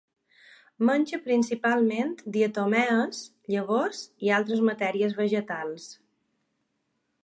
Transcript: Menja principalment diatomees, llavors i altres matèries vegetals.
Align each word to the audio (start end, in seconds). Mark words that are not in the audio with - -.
Menja 0.89 1.19
principalment 1.25 2.15
diatomees, 2.39 3.21
llavors 3.55 4.03
i 4.29 4.35
altres 4.41 4.67
matèries 4.71 5.19
vegetals. 5.25 5.91